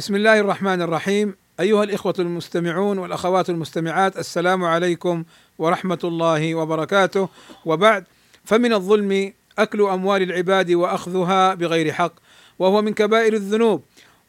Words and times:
بسم 0.00 0.14
الله 0.14 0.40
الرحمن 0.40 0.82
الرحيم. 0.82 1.34
أيها 1.60 1.84
الإخوة 1.84 2.14
المستمعون 2.18 2.98
والأخوات 2.98 3.50
المستمعات 3.50 4.16
السلام 4.18 4.64
عليكم 4.64 5.24
ورحمة 5.58 5.98
الله 6.04 6.54
وبركاته. 6.54 7.28
وبعد 7.64 8.04
فمن 8.44 8.72
الظلم 8.72 9.32
أكل 9.58 9.82
أموال 9.82 10.22
العباد 10.22 10.70
وأخذها 10.72 11.54
بغير 11.54 11.92
حق 11.92 12.12
وهو 12.58 12.82
من 12.82 12.94
كبائر 12.94 13.32
الذنوب 13.32 13.82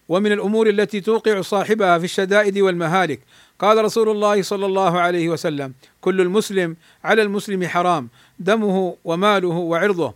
ومن 0.10 0.31
الأمور 0.31 0.70
التي 0.70 1.02
توقع 1.02 1.41
صاحبها 1.41 1.97
في 1.97 2.03
الشدائد 2.03 2.57
والمهالك. 2.59 3.19
قال 3.59 3.85
رسول 3.85 4.09
الله 4.09 4.41
صلى 4.41 4.65
الله 4.65 4.99
عليه 4.99 5.29
وسلم 5.29 5.73
كل 6.01 6.21
المسلم 6.21 6.75
على 7.03 7.21
المسلم 7.21 7.67
حرام 7.67 8.09
دمه 8.39 8.95
وماله 9.03 9.47
وعرضه 9.47 10.13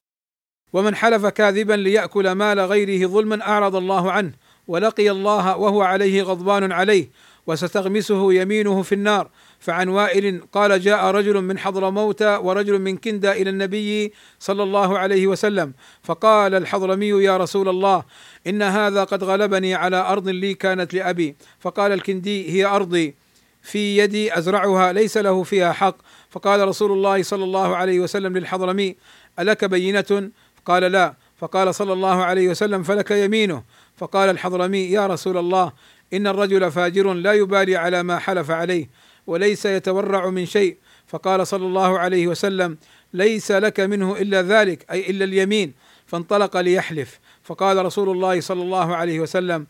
ومن 0.73 0.95
حلف 0.95 1.25
كاذبا 1.25 1.73
ليأكل 1.73 2.31
مال 2.31 2.59
غيره 2.59 3.07
ظلما 3.07 3.41
أعرض 3.41 3.75
الله 3.75 4.11
عنه 4.11 4.31
ولقي 4.67 5.11
الله 5.11 5.57
وهو 5.57 5.81
عليه 5.81 6.23
غضبان 6.23 6.71
عليه 6.71 7.09
وستغمسه 7.47 8.33
يمينه 8.33 8.81
في 8.81 8.95
النار. 8.95 9.29
فعن 9.59 9.89
وائل 9.89 10.41
قال 10.53 10.81
جاء 10.81 11.05
رجل 11.05 11.41
من 11.41 11.57
حضرموت 11.57 12.21
ورجل 12.21 12.79
من 12.81 12.97
كندا 12.97 13.31
إلى 13.31 13.49
النبي 13.49 14.13
صلى 14.39 14.63
الله 14.63 14.99
عليه 14.99 15.27
وسلم 15.27 15.73
فقال 16.03 16.55
الحضرمي 16.55 17.07
يا 17.07 17.37
رسول 17.37 17.69
الله 17.69 18.03
إن 18.47 18.61
هذا 18.61 19.03
قد 19.03 19.23
غلبني 19.23 19.75
على 19.75 19.97
أرض 19.97 20.27
لي 20.27 20.53
كانت 20.53 20.93
لأبي. 20.93 21.35
فقال 21.59 21.91
الكندي 21.91 22.51
هي 22.51 22.65
أرضي 22.65 23.15
في 23.61 23.97
يدي 23.97 24.37
أزرعها 24.37 24.93
ليس 24.93 25.17
له 25.17 25.43
فيها 25.43 25.73
حق. 25.73 25.97
فقال 26.29 26.67
رسول 26.67 26.91
الله 26.91 27.23
صلى 27.23 27.43
الله 27.43 27.75
عليه 27.75 27.99
وسلم 27.99 28.37
للحضرمي 28.37 28.95
ألك 29.39 29.65
بينة؟ 29.65 30.29
قال 30.65 30.83
لا. 30.83 31.13
فقال 31.37 31.75
صلى 31.75 31.93
الله 31.93 32.23
عليه 32.23 32.49
وسلم 32.49 32.83
فلك 32.83 33.11
يمينه. 33.11 33.63
فقال 33.97 34.29
الحضرمي 34.29 34.77
يا 34.77 35.07
رسول 35.07 35.37
الله 35.37 35.71
إن 36.13 36.27
الرجل 36.27 36.71
فاجر 36.71 37.13
لا 37.13 37.33
يبالي 37.33 37.75
على 37.75 38.03
ما 38.03 38.19
حلف 38.19 38.51
عليه 38.51 38.89
وليس 39.27 39.65
يتورع 39.65 40.29
من 40.29 40.45
شيء. 40.45 40.77
فقال 41.07 41.47
صلى 41.47 41.65
الله 41.65 41.99
عليه 41.99 42.27
وسلم 42.27 42.77
ليس 43.13 43.51
لك 43.51 43.79
منه 43.79 44.17
إلا 44.17 44.41
ذلك 44.41 44.85
أي 44.91 45.09
إلا 45.09 45.25
اليمين. 45.25 45.73
فانطلق 46.05 46.57
ليحلف. 46.57 47.19
فقال 47.43 47.85
رسول 47.85 48.09
الله 48.09 48.41
صلى 48.41 48.61
الله 48.61 48.95
عليه 48.95 49.19
وسلم 49.19 49.67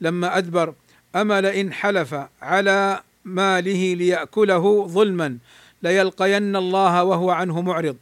لما 0.00 0.38
أدبر 0.38 0.74
اما 1.16 1.40
لئن 1.40 1.72
حلف 1.72 2.14
على 2.42 3.00
ماله 3.24 3.94
ليأكله 3.94 4.86
ظلما 4.86 5.38
ليلقين 5.82 6.56
الله 6.56 7.04
وهو 7.04 7.30
عنه 7.30 7.60
معرض. 7.60 7.96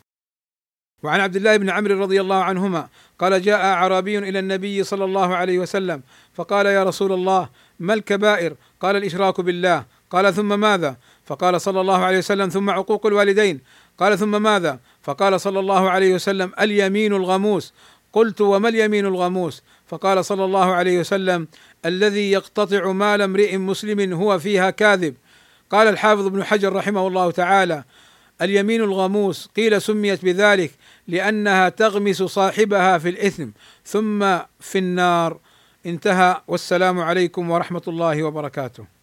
وعن 1.02 1.20
عبد 1.20 1.36
الله 1.36 1.56
بن 1.56 1.70
عمرو 1.70 2.00
رضي 2.00 2.20
الله 2.20 2.36
عنهما 2.36 2.88
قال 3.18 3.42
جاء 3.42 3.64
أعرابي 3.64 4.18
إلى 4.18 4.38
النبي 4.38 4.84
صلى 4.84 5.04
الله 5.04 5.36
عليه 5.36 5.58
وسلم 5.58 6.02
فقال 6.34 6.66
يا 6.66 6.84
رسول 6.84 7.12
الله 7.12 7.48
ما 7.80 7.94
الكبائر؟ 7.94 8.54
قال 8.80 8.96
الإشراك 8.96 9.40
بالله 9.40 9.84
قال 10.10 10.34
ثم 10.34 10.60
ماذا؟ 10.60 10.96
فقال 11.24 11.60
صلى 11.60 11.80
الله 11.80 12.04
عليه 12.04 12.18
وسلم 12.18 12.48
ثم 12.48 12.70
عقوق 12.70 13.06
الوالدين 13.06 13.60
قال 13.98 14.18
ثم 14.18 14.42
ماذا؟ 14.42 14.78
فقال 15.02 15.40
صلى 15.40 15.60
الله 15.60 15.90
عليه 15.90 16.14
وسلم 16.14 16.52
اليمين 16.60 17.12
الغموس 17.12 17.74
قلت 18.12 18.40
وما 18.40 18.68
اليمين 18.68 19.06
الغموس؟ 19.06 19.62
فقال 19.86 20.24
صلى 20.24 20.44
الله 20.44 20.74
عليه 20.74 21.00
وسلم 21.00 21.48
الذي 21.84 22.30
يقتطع 22.30 22.92
مال 22.92 23.22
امرئ 23.22 23.56
مسلم 23.56 24.12
هو 24.12 24.38
فيها 24.38 24.70
كاذب 24.70 25.14
قال 25.70 25.88
الحافظ 25.88 26.26
ابن 26.26 26.44
حجر 26.44 26.72
رحمه 26.72 27.06
الله 27.06 27.30
تعالى 27.30 27.84
اليمين 28.42 28.82
الغموس 28.82 29.48
قيل 29.56 29.82
سميت 29.82 30.24
بذلك 30.24 30.70
لأنها 31.08 31.68
تغمس 31.68 32.22
صاحبها 32.22 32.98
في 32.98 33.08
الإثم 33.08 33.48
ثم 33.84 34.38
في 34.60 34.78
النار. 34.78 35.38
انتهى. 35.86 36.42
والسلام 36.48 37.00
عليكم 37.00 37.50
ورحمة 37.50 37.82
الله 37.88 38.22
وبركاته. 38.22 38.95